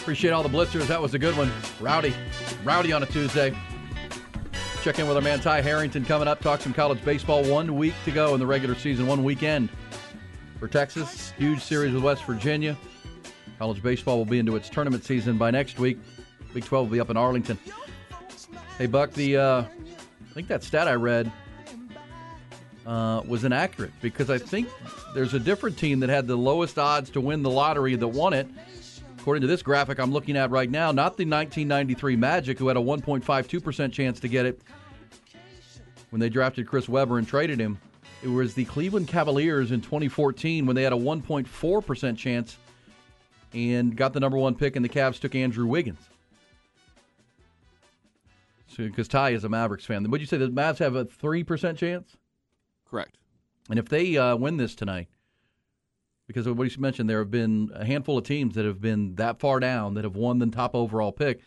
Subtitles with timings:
[0.00, 0.86] Appreciate all the blitzers.
[0.86, 1.52] That was a good one.
[1.78, 2.14] Rowdy.
[2.64, 3.54] Rowdy on a Tuesday.
[4.82, 6.40] Check in with our man Ty Harrington coming up.
[6.40, 7.44] Talk some college baseball.
[7.44, 9.06] One week to go in the regular season.
[9.06, 9.68] One weekend
[10.58, 11.32] for Texas.
[11.32, 12.78] Huge series with West Virginia.
[13.58, 15.98] College baseball will be into its tournament season by next week.
[16.54, 17.58] Big 12 will be up in Arlington.
[18.78, 21.30] Hey, Buck, the uh, I think that stat I read
[22.86, 24.66] uh, was inaccurate because I think
[25.14, 28.32] there's a different team that had the lowest odds to win the lottery that won
[28.32, 28.48] it.
[29.20, 32.78] According to this graphic I'm looking at right now, not the 1993 Magic, who had
[32.78, 34.62] a 1.52% chance to get it
[36.08, 37.78] when they drafted Chris Webber and traded him.
[38.22, 42.56] It was the Cleveland Cavaliers in 2014 when they had a 1.4% chance
[43.52, 46.00] and got the number one pick, and the Cavs took Andrew Wiggins.
[48.68, 51.44] So, because Ty is a Mavericks fan, would you say the Mavs have a three
[51.44, 52.16] percent chance?
[52.88, 53.18] Correct.
[53.68, 55.08] And if they uh, win this tonight,
[56.30, 59.40] because what you mentioned, there have been a handful of teams that have been that
[59.40, 61.40] far down that have won the top overall pick.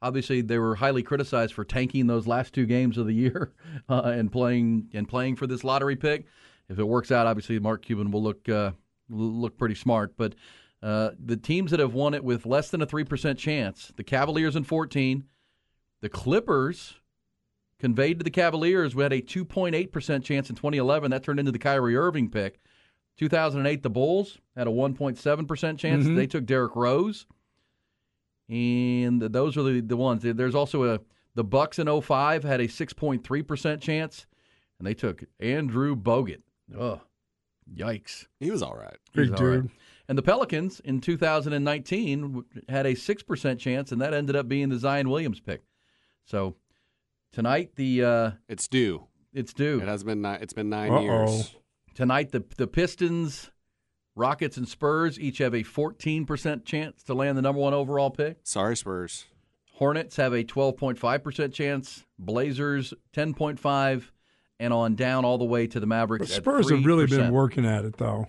[0.00, 3.52] Obviously, they were highly criticized for tanking those last two games of the year
[3.90, 6.24] uh, and playing and playing for this lottery pick.
[6.70, 8.70] If it works out, obviously Mark Cuban will look uh,
[9.10, 10.14] look pretty smart.
[10.16, 10.36] But
[10.82, 14.04] uh, the teams that have won it with less than a three percent chance, the
[14.04, 15.24] Cavaliers in fourteen,
[16.00, 16.94] the Clippers
[17.78, 18.94] conveyed to the Cavaliers.
[18.94, 21.10] We had a 2.8% chance in 2011.
[21.10, 22.60] That turned into the Kyrie Irving pick.
[23.20, 26.06] 2008, the Bulls had a 1.7% chance.
[26.06, 26.16] Mhm.
[26.16, 27.26] They took Derrick Rose.
[28.48, 30.22] And those are the, the ones.
[30.22, 31.00] There's also a
[31.34, 34.26] the Bucks in 05 had a 6.3% chance,
[34.78, 36.40] and they took Andrew Bogut.
[36.76, 37.02] Oh,
[37.72, 38.26] yikes.
[38.40, 38.96] He was all right.
[39.12, 39.62] He's Big all right.
[39.62, 39.70] dude.
[40.08, 44.78] And the Pelicans in 2019 had a 6% chance, and that ended up being the
[44.78, 45.62] Zion Williams pick.
[46.24, 46.56] So
[47.32, 49.06] tonight, the uh, It's due.
[49.32, 49.80] it's due.
[49.80, 51.00] It has been nine, it's been 9 Uh-oh.
[51.02, 51.54] years.
[51.94, 53.50] Tonight, the the Pistons,
[54.14, 58.38] Rockets, and Spurs each have a 14% chance to land the number one overall pick.
[58.42, 59.26] Sorry, Spurs.
[59.74, 62.04] Hornets have a 12.5% chance.
[62.18, 64.10] Blazers 10.5,
[64.58, 66.28] and on down all the way to the Mavericks.
[66.28, 68.28] But at Spurs have really been working at it, though.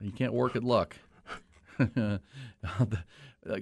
[0.00, 0.96] You can't work at luck.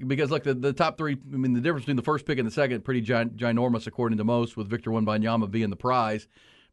[0.06, 1.16] because look, the, the top three.
[1.32, 4.18] I mean, the difference between the first pick and the second pretty gi- ginormous, according
[4.18, 6.28] to most, with Victor Wembanyama being the prize.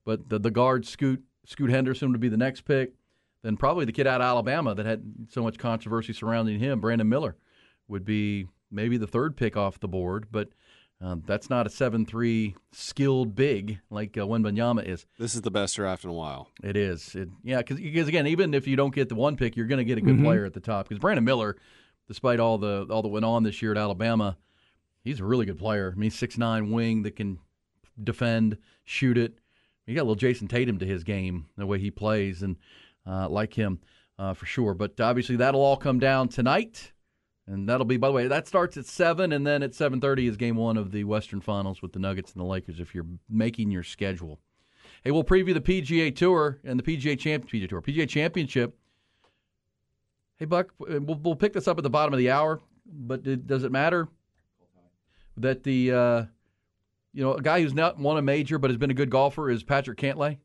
[0.05, 2.93] But the the guard Scoot Scoot Henderson would be the next pick.
[3.43, 7.09] Then probably the kid out of Alabama that had so much controversy surrounding him, Brandon
[7.09, 7.35] Miller,
[7.87, 10.27] would be maybe the third pick off the board.
[10.31, 10.49] But
[11.01, 15.07] um, that's not a seven three skilled big like uh, Wembanyama is.
[15.17, 16.49] This is the best draft in a while.
[16.63, 17.15] It is.
[17.15, 19.85] It, yeah, because again, even if you don't get the one pick, you're going to
[19.85, 20.23] get a good Mhm.
[20.23, 20.87] player at the top.
[20.87, 21.57] Because Brandon Miller,
[22.07, 24.37] despite all the all that went on this year at Alabama,
[25.03, 25.91] he's a really good player.
[25.95, 27.39] I mean, six nine wing that can
[28.01, 29.39] defend, shoot it.
[29.85, 32.57] You got a little Jayson Tatum to his game, the way he plays, and
[33.05, 33.79] uh, like him
[34.19, 34.73] uh, for sure.
[34.73, 36.93] But obviously, that'll all come down tonight,
[37.47, 37.97] and that'll be.
[37.97, 40.77] By the way, that starts at seven, and then at seven thirty is game one
[40.77, 42.79] of the Western Finals with the Nuggets and the Lakers.
[42.79, 44.39] If you're making your schedule.
[45.03, 48.77] Hey, we'll preview the PGA Tour and the PGA Champ PGA Tour PGA Championship.
[50.37, 53.63] Hey, Buck, we'll, we'll pick this up at the bottom of the hour, but does
[53.63, 54.07] it matter
[55.37, 56.23] that the uh,
[57.13, 59.49] you know a guy who's not won a major but has been a good golfer
[59.49, 60.37] is Patrick Cantlay?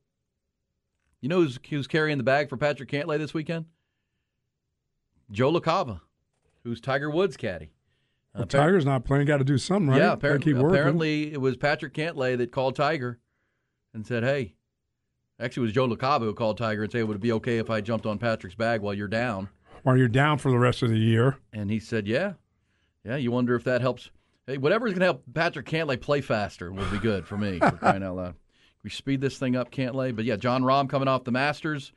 [1.21, 3.65] You know who's, who's carrying the bag for Patrick Cantlay this weekend?
[5.31, 6.01] Joe LaCava,
[6.63, 7.73] who's Tiger Woods' caddy.
[8.35, 9.27] Well, Uh, Tiger's not playing.
[9.27, 9.99] Got to do something, right?
[9.99, 13.19] yeah, apparently, apparently it was Patrick Cantlay that called Tiger
[13.95, 14.55] and said, "Hey."
[15.39, 17.69] Actually, it was Joe LaCava who called Tiger and said, "Would it be okay if
[17.71, 19.49] I jumped on Patrick's bag while you're down?"
[19.83, 22.35] While you're down for the rest of the year, And he said, "Yeah,
[23.05, 24.11] yeah." You wonder if that helps.
[24.47, 27.59] Hey, whatever is going to help Patrick Cantlay play faster will be good for me.
[27.59, 28.35] For crying out loud,
[28.85, 30.15] we speed this thing up, Cantlay.
[30.15, 31.93] But yeah, Jon Rahm coming off the Masters,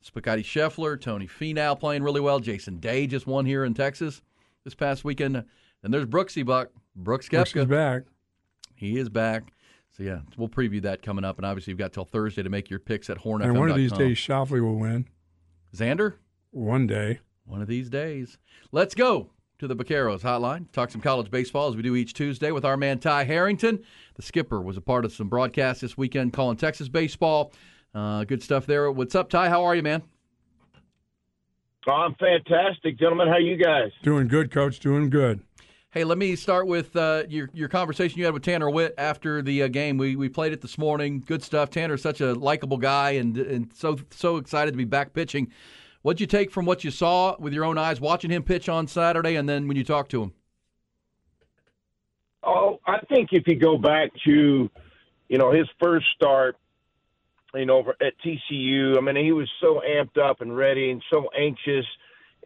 [0.00, 2.40] Spaghetti Scheffler, Tony Finau playing really well.
[2.40, 4.22] Jason Day just won here in Texas
[4.64, 5.44] this past weekend.
[5.82, 7.68] And there's Brooksy Buck, Brooks Brooks Koepka.
[7.68, 8.02] back.
[8.76, 9.52] He is back.
[9.94, 12.70] So yeah, we'll preview that coming up, and obviously you've got till Thursday to make
[12.70, 13.42] your picks at HornFM.com.
[13.42, 15.06] And one of these days, Schauffele will win.
[15.76, 16.14] Xander,
[16.50, 17.20] One day.
[17.44, 18.38] one of these days.
[18.72, 19.30] Let's go
[19.60, 20.70] to the Vaqueros hotline.
[20.72, 23.84] Talk some college baseball as we do each Tuesday with our man Ty Harrington.
[24.14, 27.52] The skipper was a part of some broadcasts this weekend calling Texas baseball.
[27.94, 28.90] Uh, good stuff there.
[28.90, 29.50] What's up, Ty?
[29.50, 30.02] How are you, man?
[31.86, 33.28] Oh, I'm fantastic, gentlemen.
[33.28, 33.90] How you guys?
[34.02, 34.80] Doing good, coach.
[34.80, 35.40] Doing good.
[35.90, 39.42] Hey, let me start with uh, your your conversation you had with Tanner Witt after
[39.42, 39.98] the uh, game.
[39.98, 41.22] We we played it this morning.
[41.26, 41.68] Good stuff.
[41.68, 45.50] Tanner's such a likable guy and and so so excited to be back pitching.
[46.02, 48.86] What'd you take from what you saw with your own eyes watching him pitch on
[48.86, 50.32] Saturday, and then when you talked to him?
[52.42, 54.70] Oh, I think if you go back to,
[55.28, 56.56] you know, his first start,
[57.54, 61.28] you know, at TCU, I mean, he was so amped up and ready and so
[61.38, 61.84] anxious,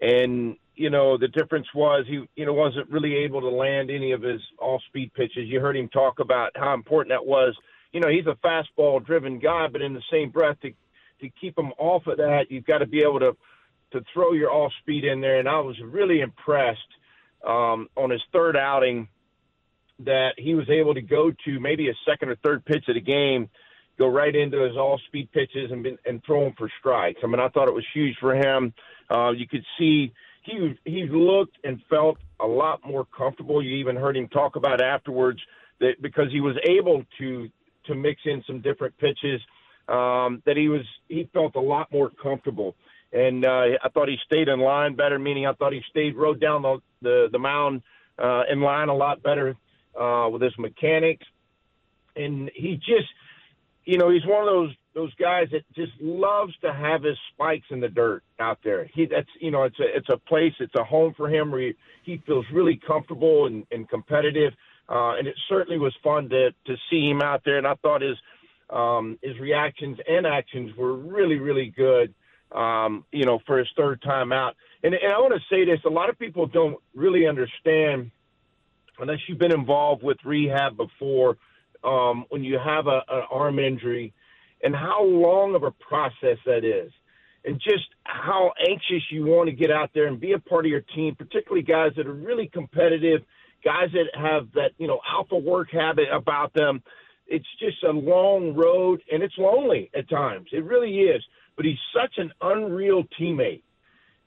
[0.01, 4.11] and you know, the difference was he, you know, wasn't really able to land any
[4.11, 5.47] of his off-speed pitches.
[5.47, 7.55] You heard him talk about how important that was.
[7.93, 10.73] You know, he's a fastball-driven guy, but in the same breath, to
[11.25, 13.37] to keep him off of that, you've got to be able to
[13.93, 15.39] to throw your off-speed in there.
[15.39, 16.81] And I was really impressed
[17.47, 19.07] um, on his third outing
[20.01, 23.01] that he was able to go to maybe a second or third pitch of the
[23.01, 23.49] game,
[23.97, 27.21] go right into his off-speed pitches and and throw them for strikes.
[27.23, 28.75] I mean, I thought it was huge for him.
[29.09, 30.13] Uh, you could see
[30.43, 33.63] he he looked and felt a lot more comfortable.
[33.63, 35.41] You even heard him talk about afterwards
[35.81, 37.49] that because he was able to
[37.87, 39.41] to mix in some different pitches,
[39.89, 42.75] um, that he was he felt a lot more comfortable.
[43.13, 46.41] And uh, I thought he stayed in line better, meaning I thought he stayed rode
[46.41, 47.83] down the the, the mound
[48.19, 49.57] uh, in line a lot better
[49.99, 51.27] uh, with his mechanics.
[52.17, 53.09] And he just,
[53.85, 57.67] you know, he's one of those those guys that just loves to have his spikes
[57.71, 58.89] in the dirt out there.
[58.95, 61.61] He that's you know it's a it's a place it's a home for him where
[61.61, 64.53] he, he feels really comfortable and, and competitive.
[64.89, 67.59] Uh, and it certainly was fun to to see him out there.
[67.59, 68.17] And I thought his
[68.75, 72.15] um, his reactions and actions were really really good.
[72.53, 74.55] Um, you know, for his third time out.
[74.85, 78.13] And, and I want to say this: a lot of people don't really understand
[79.01, 81.37] unless you've been involved with rehab before.
[81.83, 84.15] Um, when you have a, an arm injury,
[84.63, 86.93] and how long of a process that is,
[87.45, 90.71] and just how anxious you want to get out there and be a part of
[90.71, 93.23] your team, particularly guys that are really competitive,
[93.63, 96.83] guys that have that you know alpha work habit about them.
[97.27, 100.49] It's just a long road, and it's lonely at times.
[100.53, 101.23] It really is.
[101.57, 103.63] But he's such an unreal teammate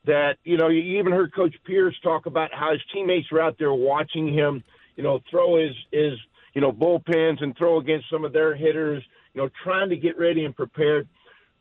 [0.06, 3.58] that you know you even heard Coach Pierce talk about how his teammates were out
[3.60, 4.64] there watching him,
[4.96, 6.14] you know, throw his his
[6.54, 9.04] you know bullpens and throw against some of their hitters,
[9.34, 11.08] you know, trying to get ready and prepared.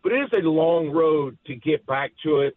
[0.03, 2.56] But it is a long road to get back to it,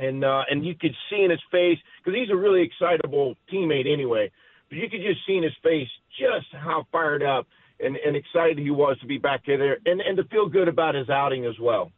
[0.00, 3.92] and uh, and you could see in his face because he's a really excitable teammate
[3.92, 4.30] anyway.
[4.68, 5.88] But you could just see in his face
[6.18, 7.48] just how fired up
[7.82, 10.94] and, and excited he was to be back there, and and to feel good about
[10.94, 11.90] his outing as well.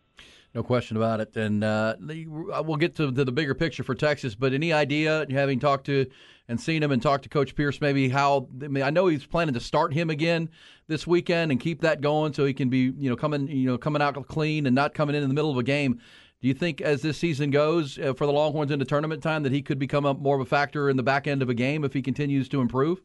[0.54, 1.34] No question about it.
[1.34, 4.34] And uh, we'll get to, to, the bigger picture for Texas.
[4.34, 6.06] But any idea, having talked to
[6.46, 8.48] and seen him and talked to Coach Pierce, maybe how?
[8.62, 10.50] I, mean, I know he's planning to start him again
[10.88, 13.78] this weekend and keep that going, so he can be, you know, coming, you know,
[13.78, 16.00] coming out clean and not coming in in the middle of a game.
[16.42, 19.52] Do you think, as this season goes uh, for the Longhorns into tournament time, that
[19.52, 21.84] he could become a, more of a factor in the back end of a game
[21.84, 23.00] if he continues to improve?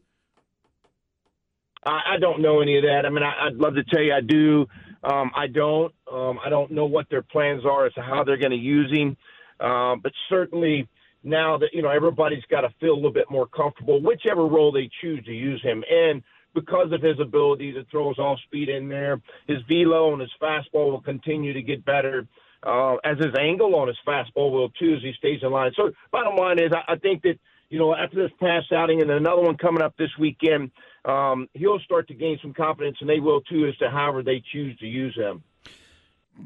[1.88, 3.04] I, I don't know any of that.
[3.06, 4.66] I mean, I, I'd love to tell you I do.
[5.02, 5.92] Um, I don't.
[6.12, 8.90] Um, I don't know what their plans are as to how they're going to use
[8.92, 9.16] him.
[9.60, 10.88] Uh, but certainly
[11.22, 14.72] now that you know everybody's got to feel a little bit more comfortable, whichever role
[14.72, 15.84] they choose to use him.
[15.90, 16.22] in,
[16.54, 20.30] because of his ability to throw his off speed in there, his velo and his
[20.40, 22.26] fastball will continue to get better.
[22.64, 25.70] Uh, as his angle on his fastball will too as he stays in line.
[25.76, 27.38] So bottom line is, I, I think that
[27.70, 30.70] you know after this past outing and another one coming up this weekend,
[31.04, 34.42] um, he'll start to gain some confidence, and they will too as to however they
[34.52, 35.42] choose to use him.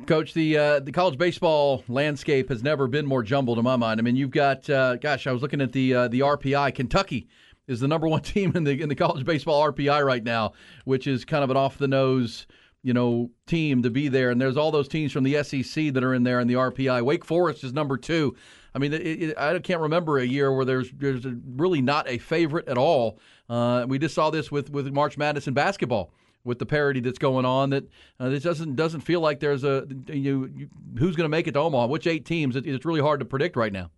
[0.07, 4.01] Coach, the uh, the college baseball landscape has never been more jumbled in my mind.
[4.01, 6.75] I mean, you've got, uh, gosh, I was looking at the uh, the RPI.
[6.75, 7.29] Kentucky
[7.69, 10.53] is the number one team in the in the college baseball RPI right now,
[10.85, 12.47] which is kind of an off the nose,
[12.83, 14.31] you know, team to be there.
[14.31, 17.03] And there's all those teams from the SEC that are in there in the RPI.
[17.03, 18.35] Wake Forest is number two.
[18.75, 22.19] I mean, it, it, I can't remember a year where there's there's really not a
[22.19, 23.19] favorite at all.
[23.49, 26.13] Uh, we just saw this with with March Madness in basketball
[26.45, 27.71] with the parity that's going on.
[27.71, 27.85] That
[28.19, 31.53] uh, this doesn't doesn't feel like there's a you, you who's going to make it
[31.53, 31.87] to Omaha.
[31.87, 32.57] Which eight teams?
[32.57, 33.91] It, it's really hard to predict right now.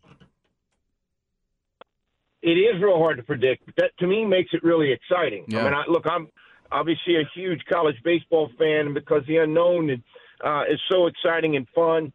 [2.42, 5.46] It is real hard to predict, but that to me makes it really exciting.
[5.48, 5.60] Yeah.
[5.60, 6.28] I mean, I, look, I'm
[6.70, 10.02] obviously a huge college baseball fan because the unknown
[10.44, 12.12] uh, is so exciting and fun.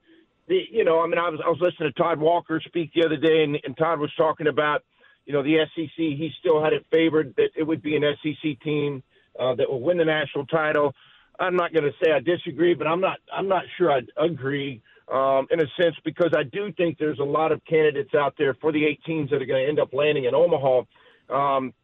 [0.50, 3.06] The, you know, I mean, I was I was listening to Todd Walker speak the
[3.06, 4.84] other day, and, and Todd was talking about
[5.30, 8.60] you know, the SEC, he still had it favored that it would be an SEC
[8.62, 9.04] team
[9.40, 10.96] uh, that will win the national title.
[11.40, 14.82] I'm not going to say I disagree, but I'm not I'm not sure I agree
[15.08, 18.56] um, in a sense because I do think there's a lot of candidates out there
[18.56, 20.82] for the eight teams that are going to end up landing in Omaha.
[21.30, 21.76] Um,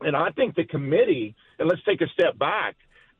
[0.00, 2.74] and I think the committee, and let's take a step back,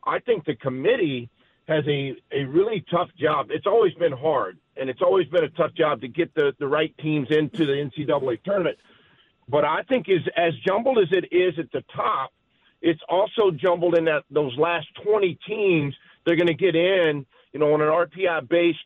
[0.05, 1.31] I think the committee
[1.69, 3.47] has a, a really tough job.
[3.51, 6.67] It's always been hard, and it's always been a tough job to get the, the
[6.67, 8.79] right teams into the NCAA tournament.
[9.49, 12.33] But I think is as jumbled as it is at the top,
[12.81, 15.95] it's also jumbled in that those last 20 teams
[16.25, 18.79] they're going to get in, you know, on an RPI based,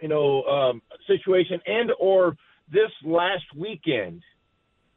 [0.00, 2.36] you know, um, situation and or
[2.70, 4.22] this last weekend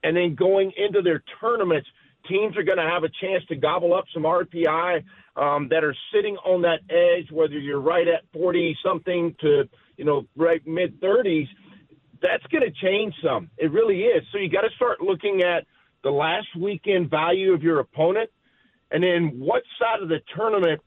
[0.03, 1.87] and then going into their tournaments,
[2.27, 5.03] teams are going to have a chance to gobble up some RPI
[5.35, 10.05] um, that are sitting on that edge, whether you're right at 40 something to, you
[10.05, 11.47] know, right mid 30s.
[12.21, 13.49] That's going to change some.
[13.57, 14.23] It really is.
[14.31, 15.65] So you got to start looking at
[16.03, 18.29] the last weekend value of your opponent,
[18.91, 20.81] and then what side of the tournament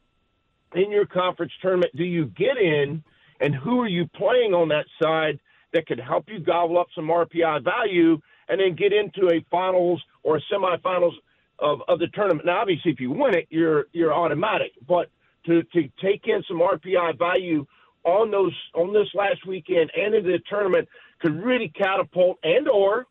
[0.74, 3.02] in your conference tournament do you get in,
[3.40, 5.38] and who are you playing on that side
[5.72, 10.02] that could help you gobble up some RPI value and then get into a finals
[10.22, 11.12] or a semifinals
[11.58, 12.46] of, of the tournament.
[12.46, 14.72] Now, obviously, if you win it, you're you're automatic.
[14.86, 15.10] But
[15.46, 17.66] to to take in some RPI value
[18.08, 20.88] on those on this last weekend and into the tournament
[21.20, 23.06] could really catapult and or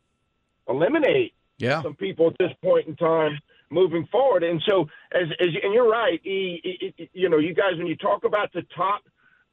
[0.68, 1.82] eliminate yeah.
[1.82, 3.38] some people at this point in time
[3.70, 4.44] moving forward.
[4.44, 7.96] And so, as, as and you're right, he, he, you know, you guys when you
[7.96, 9.01] talk about the top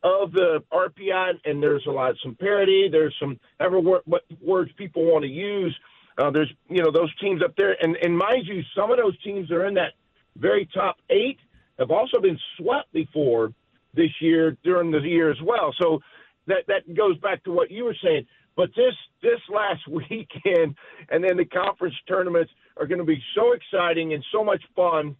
[0.02, 2.88] of the RPI, and there's a lot some parity.
[2.90, 5.74] There's some ever what words people want to use.
[6.18, 9.20] Uh, there's you know those teams up there, and and mind you, some of those
[9.22, 9.94] teams that are in that
[10.36, 11.38] very top eight
[11.78, 13.52] have also been swept before
[13.94, 15.74] this year during the year as well.
[15.80, 16.00] So
[16.46, 18.26] that that goes back to what you were saying.
[18.56, 20.76] But this this last weekend
[21.10, 25.16] and then the conference tournaments are going to be so exciting and so much fun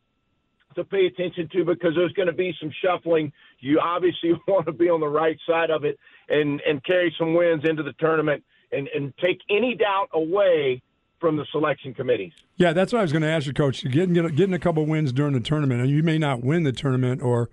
[0.74, 3.32] to pay attention to because there's going to be some shuffling.
[3.60, 7.34] You obviously want to be on the right side of it and and carry some
[7.34, 10.82] wins into the tournament and and take any doubt away
[11.20, 12.32] from the selection committees.
[12.56, 13.82] Yeah, that's what I was going to ask you, Coach.
[13.84, 17.22] Getting getting a couple wins during the tournament, and you may not win the tournament,
[17.22, 17.48] or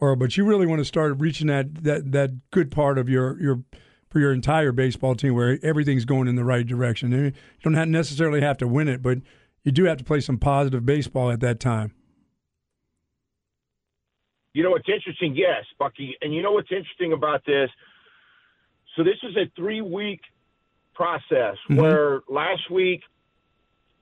[0.00, 3.40] or but you really want to start reaching that that that good part of your
[3.40, 3.62] your
[4.10, 7.12] for your entire baseball team where everything's going in the right direction.
[7.12, 9.18] You don't necessarily have to win it, but
[9.62, 11.94] you do have to play some positive baseball at that time.
[14.52, 15.36] You know what's interesting?
[15.36, 16.16] Yes, Bucky.
[16.22, 17.70] And you know what's interesting about this?
[18.96, 20.20] So this is a three week
[20.94, 21.76] process mm-hmm.
[21.76, 23.02] where last week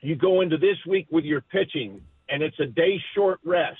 [0.00, 3.78] you go into this week with your pitching and it's a day short rest.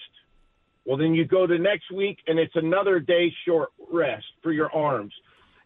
[0.89, 4.75] Well, then you go to next week and it's another day short rest for your
[4.75, 5.13] arms.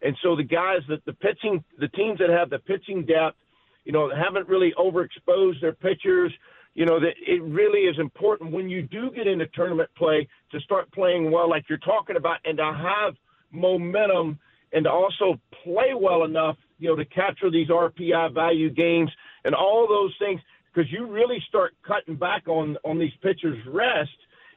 [0.01, 3.37] And so the guys that the pitching, the teams that have the pitching depth,
[3.85, 6.33] you know, haven't really overexposed their pitchers
[6.75, 10.59] you know that it really is important when you do get into tournament play to
[10.61, 13.13] start playing well like you're talking about and to have
[13.51, 14.39] momentum
[14.71, 19.11] and to also play well enough you know to capture these rpi value games
[19.45, 20.41] and all those things
[20.73, 24.09] because you really start cutting back on on these pitchers rest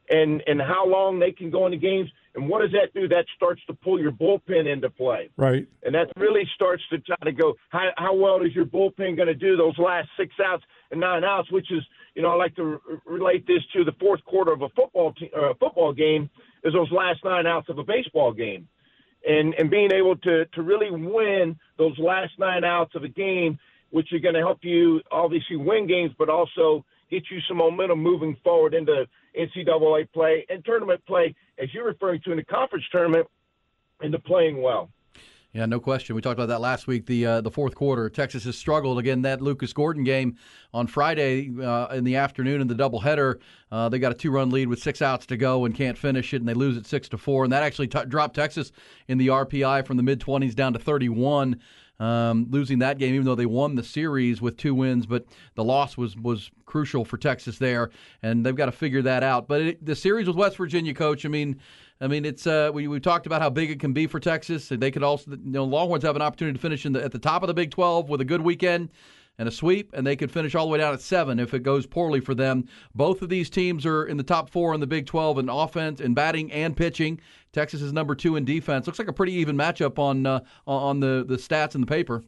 [0.09, 3.09] and and how long they can go into games and what does that do?
[3.09, 5.31] That starts to pull your bullpen into play.
[5.39, 5.67] Right.
[5.83, 9.29] And that really starts to try to go, how, how well is your bullpen going
[9.29, 11.83] to do those last six outs and nine outs, which is,
[12.15, 15.15] you know, I like to re- relate this to the fourth quarter of a football
[15.15, 16.29] te- uh, football game,
[16.63, 18.69] is those last nine outs of a baseball game.
[19.27, 23.59] And, and being able to, to really win those last nine outs of a game,
[23.91, 28.03] which are going to help you obviously win games, but also get you some momentum
[28.03, 29.07] moving forward into
[29.39, 33.27] NCAA play and tournament play, as you're referring to in the conference tournament,
[34.03, 34.91] into playing well.
[35.57, 36.15] Yeah, no question.
[36.15, 37.07] We talked about that last week.
[37.07, 39.23] The uh, the fourth quarter, Texas has struggled again.
[39.23, 40.37] That Lucas Gordon game
[40.75, 43.41] on Friday uh, in the afternoon in the doubleheader,
[43.73, 46.35] uh, they got a two run lead with six outs to go and can't finish
[46.35, 47.45] it, and they lose it six to four.
[47.45, 48.71] And that actually t- dropped Texas
[49.09, 51.59] in the RPI from the mid twenties down to thirty one
[51.99, 55.07] um, losing that game, even though they won the series with two wins.
[55.07, 57.91] But the loss was was crucial for Texas there,
[58.23, 59.49] and they've got to figure that out.
[59.49, 61.61] But it, the series with West Virginia, coach, I mean.
[61.99, 64.69] I mean, it's uh, we we talked about how big it can be for Texas.
[64.69, 67.19] They could also, you know, Longhorns have an opportunity to finish in the, at the
[67.19, 68.91] top of the Big 12 with a good weekend
[69.39, 71.63] and a sweep, and they could finish all the way down at seven if it
[71.63, 72.69] goes poorly for them.
[72.95, 76.01] Both of these teams are in the top four in the Big 12 in offense,
[76.01, 77.21] in batting, and pitching.
[77.53, 78.87] Texas is number two in defense.
[78.87, 82.23] Looks like a pretty even matchup on uh, on the the stats in the paper.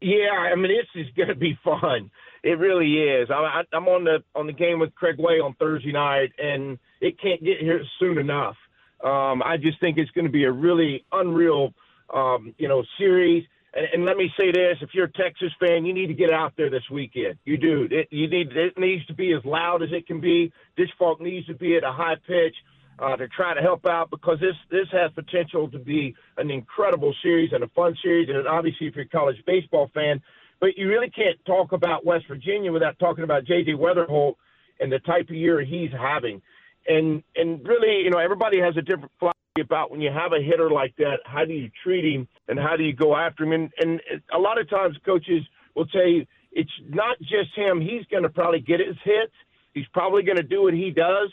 [0.00, 2.10] Yeah, I mean this is going to be fun.
[2.42, 3.28] It really is.
[3.30, 7.20] I, I'm on the on the game with Craig Way on Thursday night, and it
[7.20, 8.56] can't get here soon enough.
[9.04, 11.72] Um, I just think it's going to be a really unreal,
[12.14, 13.44] um, you know, series.
[13.74, 16.32] And, and let me say this: if you're a Texas fan, you need to get
[16.32, 17.36] out there this weekend.
[17.44, 17.88] You do.
[17.90, 18.56] It, you need.
[18.56, 20.52] It needs to be as loud as it can be.
[20.76, 22.54] Disch-Falk needs to be at a high pitch
[22.98, 27.14] uh, to try to help out because this this has potential to be an incredible
[27.22, 28.28] series and a fun series.
[28.28, 30.20] And obviously, if you're a college baseball fan,
[30.60, 33.72] but you really can't talk about West Virginia without talking about J.J.
[33.72, 34.34] Wetherholt
[34.78, 36.42] and the type of year he's having.
[36.86, 39.12] And and really, you know, everybody has a different
[39.60, 41.18] about when you have a hitter like that.
[41.24, 43.52] How do you treat him and how do you go after him?
[43.52, 44.00] And and
[44.32, 45.42] a lot of times, coaches
[45.74, 47.80] will say it's not just him.
[47.80, 49.32] He's going to probably get his hits.
[49.74, 51.30] He's probably going to do what he does.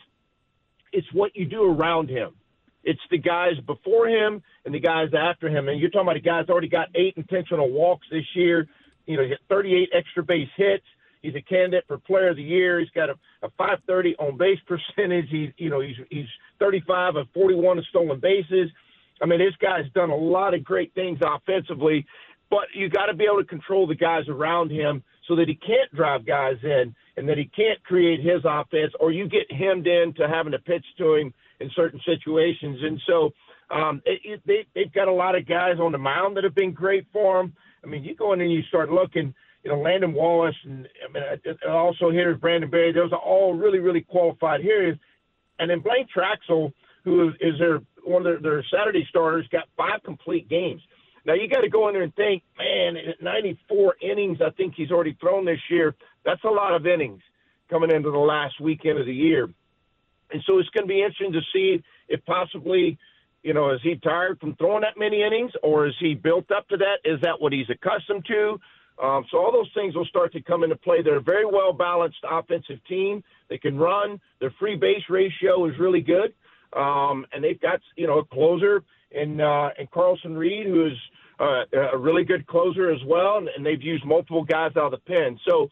[0.93, 2.35] It's what you do around him.
[2.83, 5.67] It's the guys before him and the guys after him.
[5.67, 8.67] And you're talking about a guy that's already got eight intentional walks this year.
[9.05, 10.85] You know, he hit 38 extra base hits.
[11.21, 12.79] He's a candidate for Player of the Year.
[12.79, 15.25] He's got a, a 530 on base percentage.
[15.29, 16.27] He's you know he's he's
[16.59, 18.69] 35 of 41 stolen bases.
[19.21, 22.05] I mean, this guy's done a lot of great things offensively,
[22.49, 25.55] but you got to be able to control the guys around him so that he
[25.55, 29.87] can't drive guys in and that he can't create his offense, or you get hemmed
[29.87, 32.79] into having to pitch to him in certain situations.
[32.83, 33.31] And so
[33.71, 36.55] um, it, it, they, they've got a lot of guys on the mound that have
[36.55, 37.53] been great for him.
[37.83, 39.33] I mean, you go in and you start looking–
[39.67, 42.93] you know, Landon Wallace and I mean, also hitters Brandon Berry.
[42.93, 44.97] Those are all really, really qualified hitters.
[45.59, 46.73] And then Blaine Traxel,
[47.03, 50.81] who is, their one of their, their Saturday starters, got five complete games.
[51.25, 54.75] Now you got to go in there and think, man, at 94 innings, I think
[54.75, 55.93] he's already thrown this year.
[56.23, 57.21] That's a lot of innings
[57.69, 59.49] coming into the last weekend of the year.
[60.31, 62.97] And so it's going to be interesting to see if possibly,
[63.43, 66.67] you know, is he tired from throwing that many innings or is he built up
[66.69, 66.99] to that?
[67.05, 68.59] Is that what he's accustomed to?
[69.01, 71.01] Um, so all those things will start to come into play.
[71.03, 73.23] They're a very well balanced offensive team.
[73.49, 74.19] They can run.
[74.39, 76.33] Their free base ratio is really good,
[76.73, 80.97] um, and they've got you know a closer in uh, in Carlson Reed who is
[81.39, 81.63] uh,
[81.93, 84.97] a really good closer as well, and, and they've used multiple guys out of the
[84.97, 85.39] pen.
[85.47, 85.69] So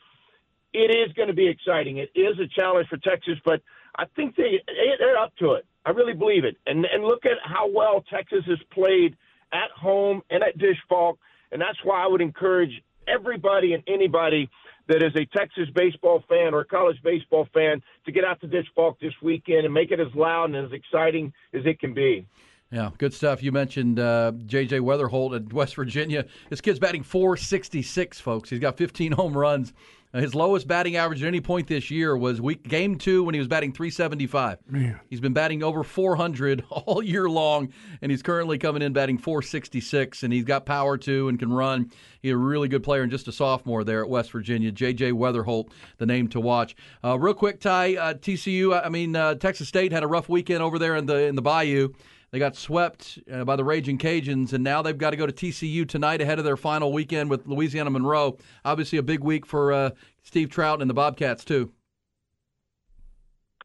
[0.73, 1.97] it is going to be exciting.
[1.97, 3.61] It is a challenge for Texas, but
[3.95, 4.61] I think they
[4.99, 5.65] they're up to it.
[5.85, 6.57] I really believe it.
[6.67, 9.15] And and look at how well Texas has played
[9.51, 11.17] at home and at Dish Falk,
[11.51, 14.49] and that's why I would encourage everybody and anybody
[14.87, 18.47] that is a Texas baseball fan or a college baseball fan to get out to
[18.47, 22.25] Disch-Falk this weekend and make it as loud and as exciting as it can be.
[22.71, 23.43] Yeah, good stuff.
[23.43, 24.79] You mentioned uh, J.J.
[24.79, 26.25] Wetherholt at West Virginia.
[26.49, 28.49] This kid's batting 466, folks.
[28.49, 29.73] He's got 15 home runs.
[30.15, 33.39] His lowest batting average at any point this year was week game two when he
[33.39, 34.59] was batting 375.
[34.69, 34.97] Man.
[35.09, 40.23] He's been batting over 400 all year long, and he's currently coming in batting 466,
[40.23, 41.91] and he's got power too and can run.
[42.21, 44.71] He's a really good player and just a sophomore there at West Virginia.
[44.71, 45.11] J.J.
[45.11, 46.77] Wetherholt, the name to watch.
[47.03, 50.63] Uh, real quick, Ty, uh, TCU, I mean, uh, Texas State had a rough weekend
[50.63, 51.89] over there in the in the Bayou.
[52.31, 55.33] They got swept uh, by the Raging Cajuns, and now they've got to go to
[55.33, 58.37] TCU tonight ahead of their final weekend with Louisiana Monroe.
[58.63, 59.89] Obviously, a big week for uh,
[60.23, 61.71] Steve Trout and the Bobcats too.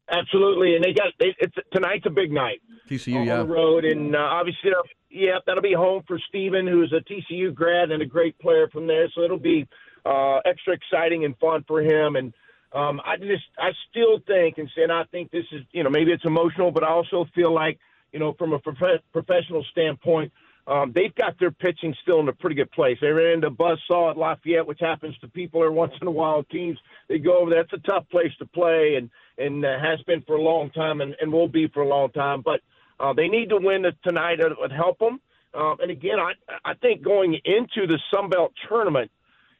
[0.09, 2.61] Absolutely, and they got they, it's tonight's a big night.
[2.89, 4.71] TCU, on yeah, the road, and uh, obviously,
[5.09, 8.87] yeah, that'll be home for Steven, who's a TCU grad and a great player from
[8.87, 9.09] there.
[9.15, 9.67] So it'll be
[10.05, 12.15] uh, extra exciting and fun for him.
[12.15, 12.33] And
[12.73, 16.11] um, I just, I still think, and and I think this is, you know, maybe
[16.11, 17.79] it's emotional, but I also feel like
[18.11, 20.31] you know, from a prof- professional standpoint,
[20.67, 22.97] um, they've got their pitching still in a pretty good place.
[23.01, 26.43] They ran into Buzzsaw at Lafayette, which happens to people every once in a while.
[26.43, 26.77] Teams
[27.09, 27.61] they go over there.
[27.61, 31.01] It's a tough place to play, and and uh, has been for a long time,
[31.01, 32.41] and, and will be for a long time.
[32.41, 32.61] But
[32.99, 34.39] uh, they need to win tonight.
[34.39, 35.19] It would help them.
[35.53, 39.09] Um, and again, I I think going into the Sun Belt tournament,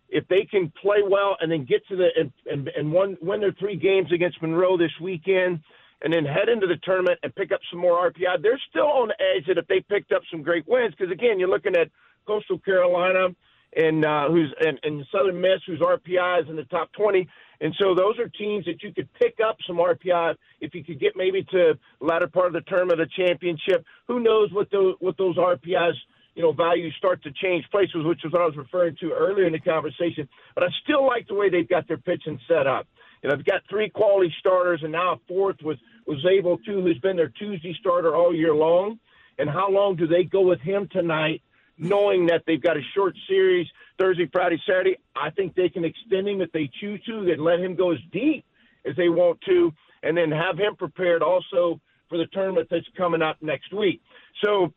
[0.08, 3.42] if they can play well and then get to the and and, and one, win
[3.42, 5.62] their three games against Monroe this weekend
[6.02, 8.42] and then head into the tournament and pick up some more RPI.
[8.42, 11.40] They're still on the edge that if they picked up some great wins, because again,
[11.40, 11.90] you're looking at
[12.26, 13.30] Coastal Carolina
[13.76, 17.28] and uh, who's and, and Southern Miss, whose RPI is in the top 20.
[17.62, 21.00] And so those are teams that you could pick up some RPI if you could
[21.00, 23.86] get maybe to latter part of the tournament, a championship.
[24.08, 25.94] Who knows what those what those RPIs
[26.36, 29.46] you know values start to change places, which is what I was referring to earlier
[29.46, 30.28] in the conversation.
[30.56, 32.88] But I still like the way they've got their pitching set up.
[33.24, 36.98] Know, they've got three quality starters and now a fourth with was able to, who's
[37.00, 39.00] been their Tuesday starter all year long.
[39.38, 41.42] And how long do they go with him tonight,
[41.78, 43.68] knowing that they've got a short series
[44.00, 44.98] Thursday, Friday, Saturday?
[45.16, 48.00] I think they can extend him if they choose to and let him go as
[48.12, 48.46] deep
[48.86, 49.72] as they want to,
[50.04, 51.80] and then have him prepared also
[52.10, 54.02] for the tournament that's coming up next week.
[54.44, 54.74] So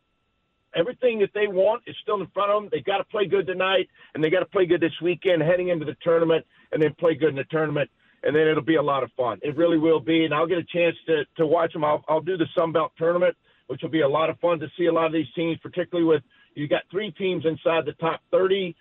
[0.75, 2.69] everything that they want is still in front of them.
[2.71, 5.69] They've got to play good tonight, and they got to play good this weekend, heading
[5.69, 7.91] into the tournament, and then play good in the tournament
[8.25, 9.39] and then it'll be a lot of fun.
[9.43, 11.85] It really will be, and I'll get a chance to to watch them.
[11.85, 14.67] I'll, I'll do the Sun Belt tournament, which will be a lot of fun to
[14.77, 16.23] see a lot of these teams, particularly with
[16.55, 18.75] You got three teams inside the top 30,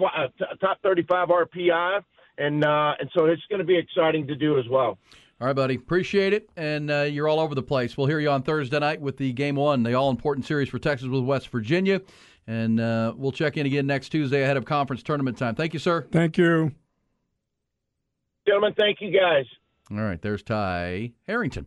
[0.00, 2.02] uh, t- top 35 RPI,
[2.38, 4.98] and uh, and so it's going to be exciting to do as well.
[5.40, 5.76] All right, buddy.
[5.76, 6.50] Appreciate it.
[6.56, 7.96] And uh, you're all over the place.
[7.96, 10.80] We'll hear you on Thursday night with the game one, the all important series for
[10.80, 12.00] Texas with West Virginia.
[12.48, 15.54] And uh, we'll check in again next Tuesday ahead of conference tournament time.
[15.54, 16.08] Thank you, sir.
[16.10, 16.72] Thank you.
[18.48, 19.44] Gentlemen, thank you guys.
[19.90, 21.66] All right, there's Ty Harrington.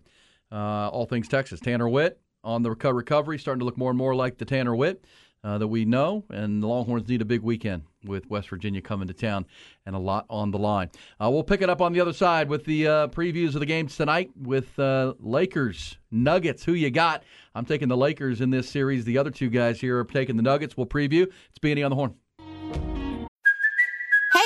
[0.52, 1.60] Uh, all things Texas.
[1.60, 4.76] Tanner Witt on the reco- recovery, starting to look more and more like the Tanner
[4.76, 5.06] Witt
[5.44, 6.24] uh, that we know.
[6.32, 9.46] And the Longhorns need a big weekend with West Virginia coming to town
[9.86, 10.90] and a lot on the line.
[11.24, 13.68] Uh, we'll pick it up on the other side with the uh, previews of the
[13.68, 16.64] games tonight with uh, Lakers, Nuggets.
[16.64, 17.24] Who you got?
[17.54, 19.06] I'm taking the Lakers in this series.
[19.06, 20.76] The other two guys here are taking the Nuggets.
[20.76, 21.28] We'll preview.
[21.28, 22.16] It's Beanie on the Horn.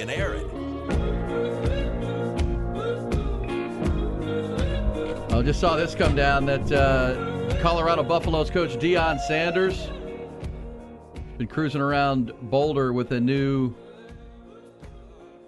[0.00, 0.44] And Aaron.
[5.30, 9.88] I just saw this come down that uh, Colorado Buffaloes coach Deion Sanders
[11.38, 13.74] been cruising around Boulder with a new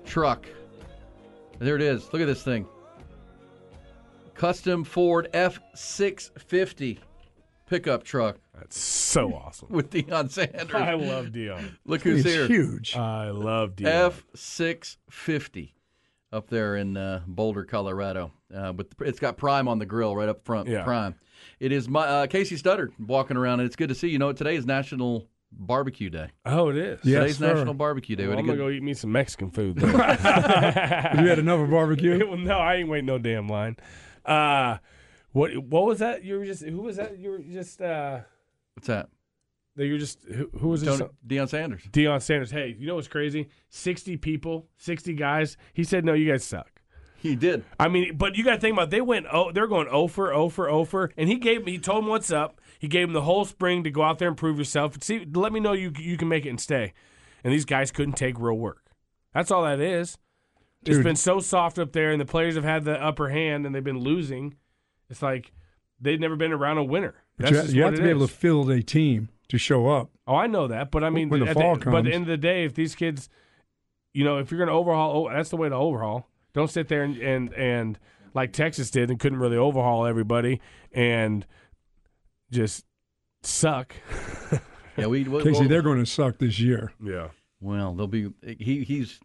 [0.04, 0.46] truck.
[1.58, 2.12] There it is.
[2.12, 2.66] Look at this thing.
[4.34, 6.98] Custom Ford F650
[7.66, 9.68] pickup truck That's so awesome.
[9.71, 10.75] with Deion Sanders.
[10.75, 11.77] I love Deion.
[11.85, 12.47] Look who's It's here.
[12.47, 12.97] huge.
[12.97, 14.12] I love Deion.
[14.35, 15.73] F650
[16.33, 18.33] up there in uh, Boulder, Colorado.
[18.55, 20.68] Uh, but it's got Prime on the grill right up front.
[20.68, 20.83] Yeah.
[20.85, 21.14] Prime.
[21.61, 24.09] It is my uh, Kasey Studdard walking around, and it's good to see.
[24.09, 26.29] You know, today is National Barbecue Day.
[26.44, 27.01] oh, it is.
[27.05, 27.55] Yes, Today's sir.
[27.55, 28.27] National Barbecue Day.
[28.27, 29.81] Well, We I'm had gonna go eat me some Mexican food.
[29.83, 32.18] You had another barbecue?
[32.29, 33.77] well, no, I ain't waiting no damn line.
[34.25, 34.79] Uh,
[35.33, 36.25] what what was that?
[36.25, 37.18] You were just who was that?
[37.18, 38.21] You were just uh,
[38.79, 39.09] What's that?
[39.79, 41.09] that you're just who, who was Tony, this?
[41.27, 41.83] Deion Sanders.
[41.91, 42.51] Deion Sanders.
[42.51, 43.49] Hey, you know what's crazy?
[43.71, 45.57] Sixty people, sixty guys.
[45.73, 46.83] He said, "No, you guys suck."
[47.17, 47.64] He did.
[47.81, 48.91] I mean, but you got to think about it.
[48.91, 51.79] they went oh they're going oh over over oh over, oh and he gave he
[51.79, 52.61] told them what's up.
[52.79, 55.03] He gave them the whole spring to go out there and prove yourself.
[55.03, 56.93] See, let me know you you can make it and stay.
[57.43, 58.85] And these guys couldn't take real work.
[59.33, 60.19] That's all that is.
[60.85, 63.75] It's been so soft up there, and the players have had the upper hand, and
[63.75, 64.55] they've been losing.
[65.11, 65.53] It's like
[66.01, 67.14] they've never been around a winner.
[67.38, 69.88] But That's you, you have to it be able to field a team to show
[69.88, 70.11] up.
[70.27, 72.24] Oh, I know that, but I mean, When the at fall but at the end
[72.24, 73.29] of the day, if these kids,
[74.12, 76.29] you know, if you're going to overhaul, oh, that's the way to overhaul.
[76.53, 77.98] Don't sit there and, and and
[78.35, 80.61] like Texas did and couldn't really overhaul everybody
[80.92, 81.46] and
[82.51, 82.85] just
[83.42, 83.94] suck.
[84.96, 85.22] Yeah, we.
[85.29, 86.92] we Kasey, well, they're going to suck this year.
[87.03, 87.29] Yeah.
[87.61, 88.33] well, they'll be.
[88.42, 89.20] He he's.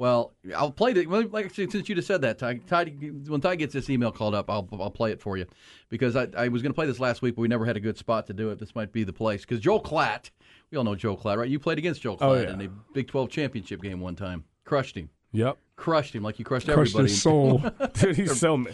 [0.00, 1.04] Well, I'll play the.
[1.06, 2.84] Well, like since you just said that, Ty, Ty,
[3.26, 5.44] when Ty gets this email called up, I'll I'll play it for you
[5.90, 7.80] because I, I was going to play this last week, but we never had a
[7.80, 8.58] good spot to do it.
[8.58, 10.30] This might be the place because Joel Klatt,
[10.70, 11.50] we all know Joel Klatt, right?
[11.50, 12.50] You played against Joel Klatt Oh, yeah.
[12.54, 15.58] in a Big Twelve championship game one time, crushed him, Yep.
[15.76, 16.92] crushed him like you crushed, everybody.
[16.92, 17.62] Crushed everybody.
[17.62, 17.88] his soul.
[17.92, 18.70] Dude, he's so ma-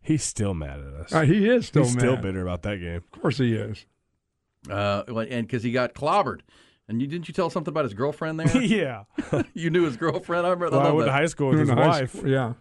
[0.00, 1.12] he's still mad at us.
[1.12, 2.00] Uh, he is still he's mad.
[2.02, 2.98] still bitter about that game.
[2.98, 3.84] Of course he is.
[4.70, 6.42] Uh, and because he got clobbered.
[6.88, 8.62] And you didn't you tell something about his girlfriend there?
[8.62, 9.04] yeah.
[9.54, 10.46] you knew his girlfriend.
[10.46, 10.76] I remember.
[10.76, 12.54] Well, I I love went to high school with his wife, school- yeah.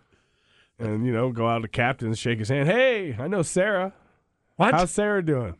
[0.79, 2.67] and you know, go out to captains, shake his hand.
[2.67, 3.93] Hey, I know Sarah.
[4.57, 4.73] What?
[4.73, 5.55] How's Sarah doing?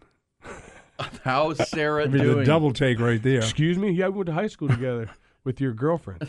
[1.24, 2.38] How's Sarah That'd be doing?
[2.40, 3.38] the double take right there.
[3.38, 3.92] Excuse me.
[3.92, 5.10] Yeah, we went to high school together
[5.44, 6.28] with your girlfriend.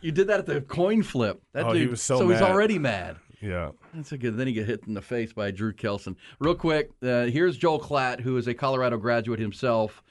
[0.00, 1.42] You did that at the coin flip.
[1.52, 2.50] That Oh, he dude, was so he's mad.
[2.50, 3.16] already mad.
[3.40, 3.70] Yeah.
[3.94, 4.36] That's a good.
[4.36, 6.16] Then he get hit in the face by Drew Kelson.
[6.40, 10.02] Real quick, uh, here's Joel Klatt, who is a Colorado graduate himself,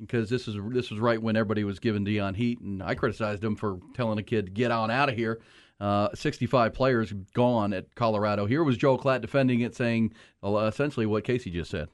[0.00, 3.42] because this is this was right when everybody was giving Deion heat, and I criticized
[3.42, 5.40] him for telling a kid get on out of here.
[5.78, 8.46] Uh, 65 players gone at Colorado.
[8.46, 11.88] Here was Joel Klatt defending it, saying uh, essentially what Kasey just said.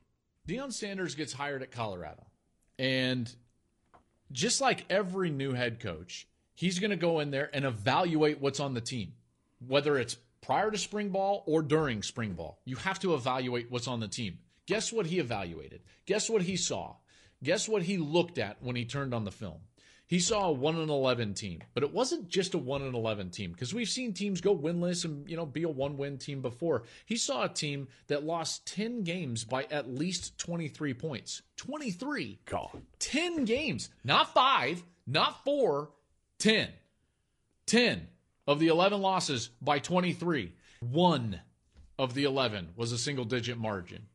[0.46, 2.24] Deion Sanders gets hired at Colorado.
[2.78, 3.32] And
[4.30, 8.60] just like every new head coach, he's going to go in there and evaluate what's
[8.60, 9.14] on the team,
[9.66, 12.60] whether it's prior to spring ball or during spring ball.
[12.64, 14.38] You have to evaluate what's on the team.
[14.66, 15.82] Guess what he evaluated?
[16.04, 16.96] Guess what he saw?
[17.42, 19.60] Guess what he looked at when he turned on the film?
[20.06, 23.30] He saw a 1 and 11 team, but it wasn't just a 1 and 11
[23.30, 26.82] team because we've seen teams go winless and you know be a one-win team before.
[27.06, 31.40] He saw a team that lost 10 games by at least 23 points.
[31.56, 32.40] 23.
[32.44, 32.82] God.
[32.98, 35.88] 10 games, not 5, not 4,
[36.38, 36.68] 10.
[37.64, 38.08] 10
[38.46, 40.52] of the 11 losses by 23.
[40.80, 41.40] 1
[41.98, 44.06] of the 11 was a single digit margin.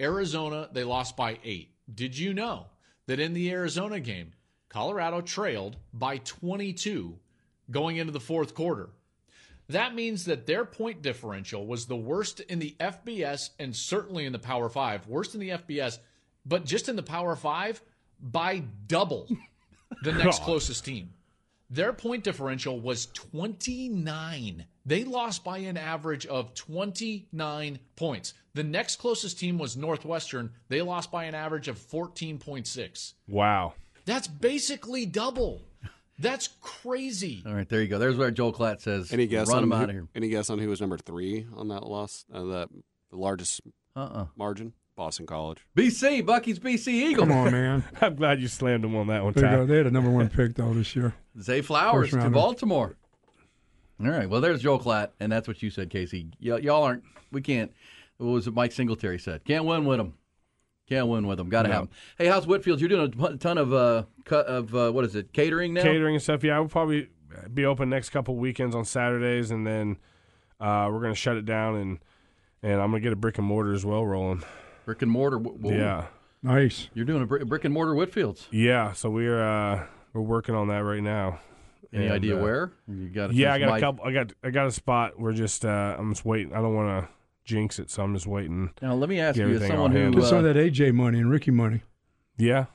[0.00, 1.70] Arizona, they lost by 8.
[1.92, 2.66] Did you know
[3.06, 4.32] that in the Arizona game,
[4.68, 7.18] Colorado trailed by 22
[7.70, 8.90] going into the fourth quarter?
[9.68, 14.32] That means that their point differential was the worst in the FBS and certainly in
[14.32, 15.06] the Power Five.
[15.06, 15.98] Worst in the FBS,
[16.44, 17.80] but just in the Power Five
[18.20, 19.28] by double
[20.02, 21.10] the next closest team.
[21.70, 24.66] Their point differential was 29.
[24.86, 28.34] They lost by an average of 29 points.
[28.54, 30.50] The next closest team was Northwestern.
[30.68, 33.14] They lost by an average of 14.6.
[33.26, 33.74] Wow.
[34.04, 35.62] That's basically double.
[36.18, 37.42] That's crazy.
[37.44, 37.98] All right, there you go.
[37.98, 40.08] There's where Joel Klatt says, Any guess run on him who, out of here.
[40.14, 42.24] Any guess on who was number three on that loss?
[42.32, 42.68] Uh, that
[43.10, 43.62] the largest
[43.96, 44.26] Uh-uh.
[44.36, 44.74] margin?
[44.96, 45.58] Boston College.
[45.76, 47.26] BC, Bucky's BC Eagle.
[47.26, 47.84] Come on, man.
[48.00, 49.66] I'm glad you slammed him on that one There you go.
[49.66, 51.14] They had a number one pick though this year.
[51.40, 52.30] Zay Flowers to.
[52.30, 52.94] Baltimore.
[54.00, 54.28] All right.
[54.28, 56.30] Well, there's Joel Klatt, and that's what you said, Kasey.
[56.42, 57.02] Y- y'all aren't.
[57.32, 57.72] We can't.
[58.18, 58.54] What was it?
[58.54, 60.14] Mike Singletary said, "Can't win with them.
[60.88, 61.48] Can't win with them.
[61.48, 61.74] Got to No.
[61.74, 62.80] have them." Hey, how's Whitfield?
[62.80, 65.32] You're doing a ton of uh, cut of uh, what is it?
[65.32, 65.82] Catering now.
[65.82, 66.44] Catering and stuff.
[66.44, 67.08] Yeah, we'll probably
[67.52, 69.96] be open next couple weekends on Saturdays, and then
[70.60, 71.98] uh, we're gonna shut it down, and
[72.62, 74.42] and I'm gonna get a brick and mortar as well rolling.
[74.84, 75.38] Brick and mortar.
[75.38, 76.06] Wh- wh- Yeah,
[76.42, 76.88] Nice.
[76.94, 78.46] You're doing a brick, brick and mortar Whitfields.
[78.50, 78.92] yeah.
[78.92, 81.40] So we're uh, we're working on that right now.
[81.92, 82.72] Any And, idea uh, where?
[82.88, 84.04] You got Yeah, I got a couple.
[84.04, 85.18] I got I got a spot.
[85.18, 86.52] We're just uh, I'm just waiting.
[86.52, 87.08] I don't want to
[87.44, 88.70] jinx it, so I'm just waiting.
[88.82, 90.22] Now let me ask you, as someone who handled.
[90.22, 91.82] Get some of that AJ money and Ricky money.
[92.36, 92.66] Yeah.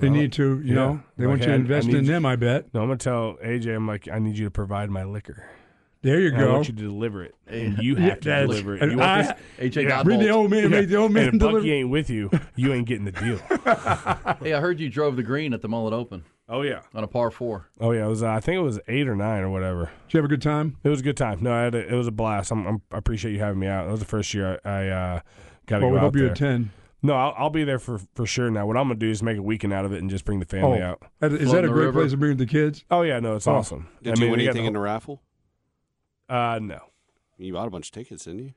[0.00, 0.74] They need to, you yeah.
[0.74, 2.24] know, they Like, want you to invest need in you- them.
[2.24, 2.72] I bet.
[2.72, 3.74] No, I'm gonna tell AJ.
[3.74, 5.44] I'm like, I need you to provide my liquor.
[6.02, 8.76] There you And I want you to deliver it, and you have to that's- deliver
[8.76, 8.82] it.
[8.82, 9.74] and You want I- this?
[9.76, 9.90] AJ Yeah.
[10.02, 10.06] Godbolt.
[10.06, 10.70] Read the old man.
[10.70, 11.58] Make the old man and if deliver.
[11.58, 13.38] Bucky ain't with you, you ain't getting the deal.
[14.40, 17.08] Hey, I heard you drove the green at the Mullet Open oh yeah, on a
[17.08, 17.68] par four.
[17.80, 18.04] oh yeah.
[18.06, 18.22] It was.
[18.22, 19.90] Uh, I think it was eight or nine or whatever.
[20.06, 20.76] Did you have a good time?
[20.84, 21.42] It was a good time.
[21.42, 22.52] No, I had a, it was a blast.
[22.52, 23.88] I'm, I'm, I appreciate you having me out.
[23.88, 25.20] It was the first year I, I uh,
[25.66, 26.32] got to Well, go we out hope you there.
[26.32, 26.70] attend.
[27.02, 28.50] No, I'll, I'll be there for for sure.
[28.50, 30.38] Now, what I'm gonna do is make a weekend out of it and just bring
[30.40, 30.96] the family Oh.
[31.22, 31.32] out.
[31.32, 32.00] Is Float that a great river.
[32.00, 32.84] place to bring the kids?
[32.90, 33.54] Oh yeah, no, it's Oh.
[33.54, 33.88] awesome.
[34.02, 35.22] Did I you mean, win we got anything the in the raffle?
[36.28, 36.80] Whole- Uh, no.
[37.38, 38.52] You bought a bunch of tickets, didn't you?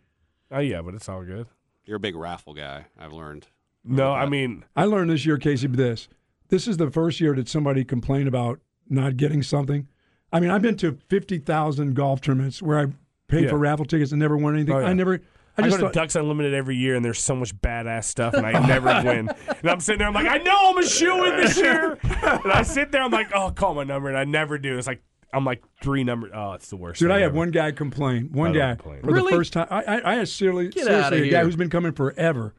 [0.52, 1.48] Oh yeah, but it's all good.
[1.86, 2.86] You're a big raffle guy.
[3.00, 3.48] I've learned.
[3.84, 6.08] No, I mean, I learned this year, Kasey, this.
[6.50, 9.88] This is the first year that somebody complained about not getting something.
[10.34, 12.86] I mean, I've been to 50,000 golf tournaments where I
[13.28, 13.50] paid Yeah.
[13.52, 14.76] for raffle tickets and never won anything.
[14.76, 14.88] Oh, yeah.
[14.88, 15.16] I never,
[15.58, 18.04] I I, just go thought, to Ducks Unlimited every year, and there's so much badass
[18.06, 19.30] stuff, and I never win.
[19.30, 22.52] And I'm sitting there, I'm like, I know I'm a shoe in this year, and
[22.52, 24.78] I sit there, I'm like, oh, call my number, and I never do.
[24.78, 25.02] It's like
[25.34, 26.32] I'm like three numbers.
[26.34, 27.00] Oh, it's the worst.
[27.00, 27.36] dude, I had ever.
[27.36, 28.30] one guy complain.
[28.34, 29.02] One guy complain.
[29.02, 29.32] for Really?
[29.32, 29.68] the first time.
[29.70, 32.54] I, I, I had seriously, Get seriously outta a guy who's been coming forever,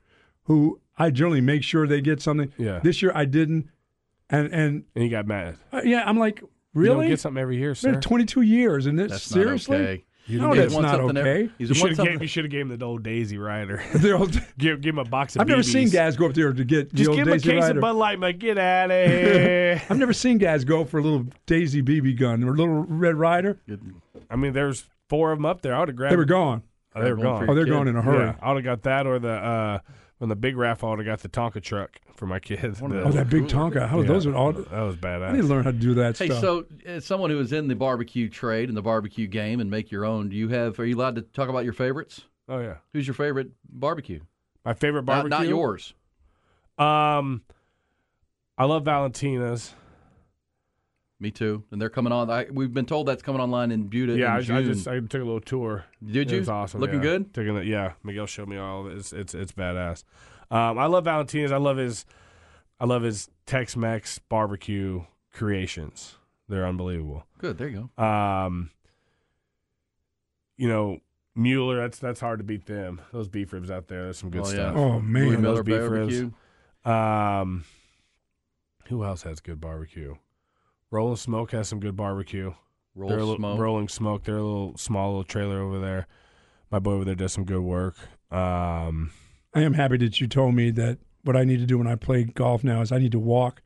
[0.45, 2.53] who I generally make sure they get something.
[2.57, 2.81] Yeah.
[2.83, 3.69] This year I didn't,
[4.31, 5.57] and and and he got mad.
[5.73, 6.95] uh, yeah, I'm like, You really?
[7.05, 8.01] don't get something every year, It's been sir.
[8.01, 10.05] 22 years, and this That's seriously.
[10.29, 10.57] Not okay.
[10.59, 11.19] No, that's not okay.
[11.21, 12.19] every- You should have something.
[12.19, 13.83] gave, you gave him the old Daisy Rider.
[13.95, 16.53] The old- give, give him a box of I've never seen guys go up there
[16.53, 17.79] to get the Just old give him a Daisy case Rider.
[17.79, 19.83] of Bud Light, and like, get out of here.
[19.91, 23.17] I've never seen guys go for a little Daisy BB gun or a little Red
[23.17, 23.59] Ryder.
[24.31, 25.75] I mean, there's four of them up there.
[25.75, 26.13] I would have grabbed.
[26.13, 26.63] They were gone.
[26.95, 27.49] Oh, they were gone.
[27.51, 27.71] Oh, they're kid.
[27.71, 28.27] gone in a hurry.
[28.27, 29.79] Yeah, I would have got that or the uh,
[30.23, 30.91] on the big raffle.
[30.99, 32.79] I got the Tonka truck for my kids.
[32.79, 33.89] The- Oh, that big Tonka.
[33.89, 34.53] How yeah, those are all.
[34.53, 35.29] That was badass.
[35.29, 36.41] I need to learn how to do that Hey, stuff.
[36.41, 39.91] so as someone who is in the barbecue trade and the barbecue game and make
[39.91, 40.79] your own, do you have?
[40.79, 42.23] Are you allowed to talk about your favorites?
[42.49, 44.21] oh yeah, Who's your favorite barbecue?
[44.65, 45.39] my favorite Not, barbecue.
[45.39, 45.95] not yours.
[46.79, 47.43] Um,
[48.57, 49.75] I love Valentina's.
[51.23, 51.63] Me too.
[51.71, 52.29] And they're coming on.
[52.31, 54.19] I, we've been told that's coming online in Buda.
[54.19, 54.57] Yeah, in I, June.
[54.57, 55.85] I just I took a little tour.
[56.05, 56.39] Did It you?
[56.41, 56.81] was awesome.
[56.81, 57.03] Looking yeah.
[57.03, 57.33] good?
[57.33, 57.93] Taking it, yeah.
[58.03, 58.99] Miguel showed me all of it.
[58.99, 60.03] It's it's, it's badass.
[60.51, 61.53] Um, I love Valentina's.
[61.53, 62.05] I love his,
[62.81, 66.17] I love his Tex-Mex barbecue creations.
[66.49, 67.25] They're unbelievable.
[67.39, 67.57] Good.
[67.57, 68.05] There you go.
[68.05, 68.71] Um,
[70.57, 70.99] you know,
[71.37, 71.77] Mueller.
[71.77, 73.01] That's that's hard to beat them.
[73.13, 74.03] Those beef ribs out there.
[74.05, 74.53] There's some good Oh, yeah.
[74.55, 74.77] stuff.
[74.77, 75.31] Oh, Louis man.
[75.31, 76.23] Those Miller beef barbecue.
[76.25, 76.35] ribs.
[76.85, 77.65] Um,
[78.89, 80.17] who else has good barbecue?
[80.93, 82.53] Rolling Smoke has some good barbecue.
[82.95, 83.59] Roll They're a little, smoke.
[83.59, 84.25] Rolling Smoke.
[84.25, 86.07] They're a little small little trailer over there.
[86.71, 87.97] My boy over there does some good work.
[88.31, 89.11] Um,
[89.55, 91.95] I am happy that you told me that what I need to do when I
[91.95, 93.63] play golf now is I need to walk.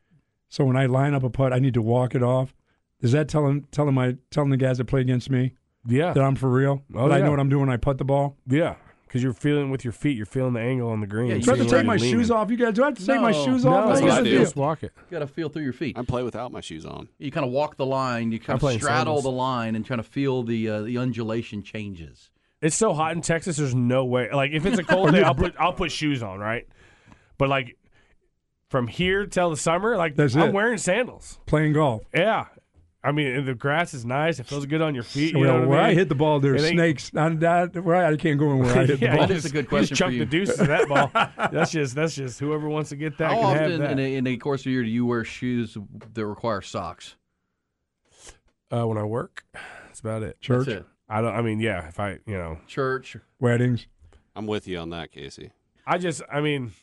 [0.47, 2.55] So when I line up a putt, I need to walk it off.
[3.01, 5.53] Is that telling telling my telling the guys that play against me
[5.85, 6.81] yeah, that I'm for real?
[6.95, 7.25] Oh, that I yeah.
[7.25, 8.37] know what I'm doing when I putt the ball?
[8.47, 8.75] yeah,
[9.07, 10.15] because you're feeling with your feet.
[10.17, 11.27] You're feeling the angle on the green.
[11.29, 12.51] Yeah, and you Do I have to take my you're shoes off?
[12.51, 13.45] You guys, do I have to take my No.
[13.45, 13.87] shoes No, off?
[13.87, 14.29] that's what what I I do.
[14.31, 14.39] do.
[14.39, 14.91] Just walk it.
[14.95, 15.97] You got to feel through your feet.
[15.97, 17.07] I play without my shoes on.
[17.17, 18.31] You kind of walk the line.
[18.31, 19.23] You kind of playing straddle sandals.
[19.23, 22.29] the line and kind of feel the uh, the undulation changes.
[22.61, 23.57] It's so hot in Texas.
[23.57, 24.29] There's no way.
[24.31, 26.67] Like if it's a cold day, I'll put I'll put shoes on, right?
[27.37, 27.77] But like
[28.69, 30.53] from here till the summer, like That's I'm it.
[30.53, 31.39] wearing sandals.
[31.45, 32.03] Playing golf.
[32.13, 32.45] Yeah,
[33.07, 34.39] I mean, and the grass is nice.
[34.39, 35.33] It feels good on your feet.
[35.33, 37.11] You well, what where I I hit the ball, there's It ain't- snakes.
[37.15, 39.27] I, I, where I can't go in where I hit yeah, the ball.
[39.27, 40.25] That is a just- good you question Just chuck for the you.
[40.25, 41.11] deuces to that ball.
[41.51, 43.91] That's just that's just whoever wants to get that How can often have that.
[43.91, 45.77] in a, in a course of a year do you wear shoes
[46.13, 47.15] that require socks?
[48.71, 49.45] uh, when I work,
[49.85, 50.39] that's about it.
[50.41, 50.85] Church, That's it.
[51.09, 51.33] I don't.
[51.33, 51.87] I mean, yeah.
[51.87, 53.15] If I, you know, Church.
[53.39, 53.87] weddings.
[54.35, 55.51] I'm with you on that, Kasey.
[55.85, 56.73] I just, I mean,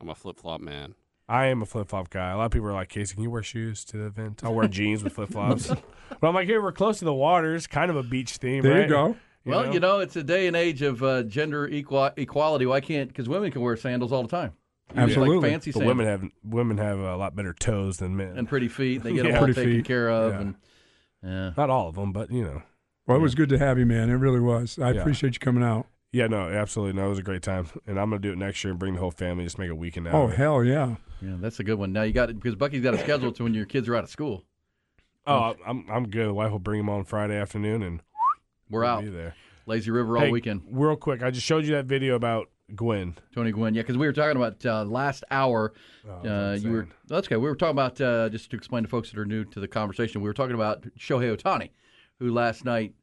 [0.00, 0.94] I'm a flip flop man.
[1.28, 2.30] I am a flip flop guy.
[2.30, 4.42] A lot of people are like, Kasey, can you wear shoes to the event?
[4.42, 5.68] I'll wear jeans with flip flops.
[6.20, 7.54] but I'm like, here we're close to the water.
[7.54, 8.62] It's kind of a beach theme.
[8.62, 8.82] There right?
[8.82, 9.16] you go.
[9.44, 9.72] well, know?
[9.72, 12.64] you know, it's a day and age of uh, gender equal- equality.
[12.66, 13.08] Why can't?
[13.08, 14.52] Because women can wear sandals all the time.
[14.90, 15.36] You just Absolutely.
[15.40, 18.38] like fancy But sandals women have women have a lot better toes than men.
[18.38, 19.02] and pretty feet.
[19.02, 19.32] They get Yeah.
[19.32, 19.84] them all Pretty taken feet.
[19.84, 20.32] care of.
[20.32, 20.40] Yeah.
[20.40, 20.54] And
[21.22, 22.62] yeah, Not all of them, but you know.
[23.06, 24.08] Well, it was good to have you, man.
[24.08, 24.78] It really was.
[24.78, 25.00] I Yeah.
[25.00, 25.86] appreciate you coming out.
[26.10, 26.98] Yeah, no, absolutely.
[26.98, 28.94] No, it was a great time, and I'm gonna do it next year and bring
[28.94, 29.44] the whole family.
[29.44, 30.14] Just make a weekend out.
[30.14, 30.94] Oh hell yeah!
[31.20, 31.92] Yeah, that's a good one.
[31.92, 34.04] Now you got it because Bucky's got a schedule to when your kids are out
[34.04, 34.44] of school.
[35.26, 36.28] Oh, I'm I'm good.
[36.28, 38.00] The wife will bring them on Friday afternoon, and
[38.70, 39.02] We're out.
[39.04, 39.34] Be there.
[39.66, 40.62] Lazy River all Hey, weekend.
[40.70, 43.16] Real quick, I just showed you that video about Gwynn.
[43.34, 45.74] Tony Gwynn, yeah, because we were talking about uh, last hour.
[46.08, 47.36] Oh, uh, you were that's okay.
[47.36, 49.68] We were talking about uh, just to explain to folks that are new to the
[49.68, 50.22] conversation.
[50.22, 51.70] We were talking about Shohei Ohtani,
[52.18, 52.94] who last night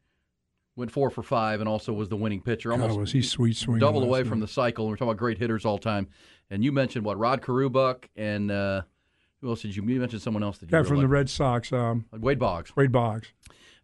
[0.75, 3.79] went four for five and also was the winning pitcher, almost was he sweet swinging?
[3.79, 4.29] double last away night.
[4.29, 4.87] from the cycle.
[4.87, 6.07] We're talking about great hitters all time.
[6.49, 8.81] And you mentioned what Rod Carubuck and uh,
[9.41, 9.83] who else did you?
[9.83, 11.07] You mentioned someone else that you guy really from the.
[11.07, 12.75] Red Sox, um, Wade Boggs.
[12.75, 13.27] Wade Boggs.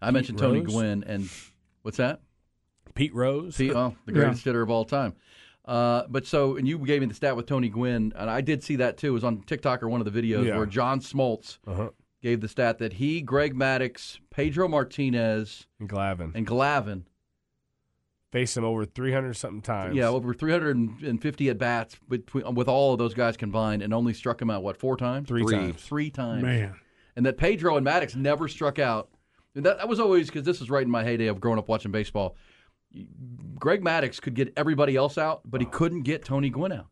[0.02, 0.72] I mentioned Tony Rose?
[0.74, 1.30] Gwynn and
[1.82, 2.22] what's that?
[2.94, 3.58] Pete Rose.
[3.58, 4.20] Pete, oh, the Yeah.
[4.20, 5.14] greatest hitter of all time.
[5.64, 8.64] Uh, but so, and you gave me the stat with Tony Gwynn, and I did
[8.64, 9.10] see that too.
[9.10, 10.58] It was on TikTok or one of the videos Yeah.
[10.58, 11.90] where John Smoltz Uh-huh.
[12.24, 17.04] gave the stat that he, Greg Maddux, Pedro Martinez, And Glavine and Glavine,
[18.32, 19.96] faced him over 300 something times.
[19.96, 24.42] yeah, over 350 at bats between with all of those guys combined, and only struck
[24.42, 25.28] him out what four times?
[25.28, 25.56] Three Three.
[25.56, 25.82] times.
[25.82, 26.44] Three times.
[26.44, 26.76] Man,
[27.16, 29.10] and that Pedro and Maddux never struck out.
[29.54, 31.68] And that, that was always because this was right in my heyday of growing up
[31.68, 32.36] watching baseball.
[33.60, 36.88] Greg Maddux could get everybody else out, but he couldn't get Tony Gwynn out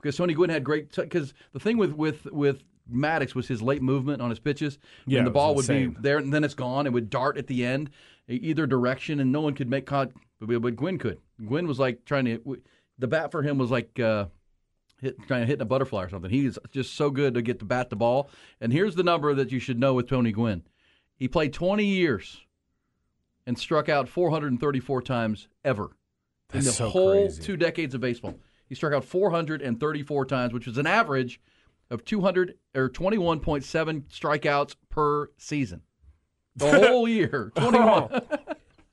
[0.00, 0.94] because Tony Gwynn had great.
[0.94, 4.78] Because the thing with with with Maddux was his late movement on his pitches.
[5.06, 5.90] Yeah, and the ball would insane.
[5.90, 6.86] be there, and then it's gone.
[6.86, 7.90] It would dart at the end,
[8.28, 10.12] either direction, and no one could make con.
[10.40, 11.18] But, but Gwynn could.
[11.44, 12.58] Gwynn was like trying to.
[12.98, 13.98] The bat for him was like.
[13.98, 14.26] Uh,
[15.00, 16.30] hit, trying to hit a butterfly or something.
[16.30, 18.30] He's just so good to get to bat the ball.
[18.60, 20.62] And here's the number that you should know with Tony Gwynn.
[21.16, 22.40] He played 20 years
[23.46, 25.96] and struck out 434 times ever
[26.52, 27.42] in the so whole crazy.
[27.42, 28.34] two decades of baseball.
[28.68, 31.40] He struck out 434 times, which was an average
[31.90, 35.82] of 200 or 21.7 strikeouts per season.
[36.56, 38.22] The whole year, 21.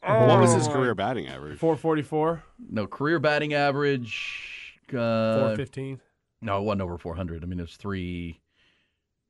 [0.08, 1.60] What was his career batting average?
[1.60, 4.80] 444, no career batting average.
[4.90, 6.00] Uh, 415.
[6.42, 7.44] No, it wasn't over 400.
[7.44, 8.40] I mean, it was three.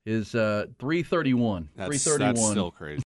[0.06, 1.70] Is uh, 331.
[1.76, 2.34] That's, 331.
[2.36, 3.04] that's still crazy.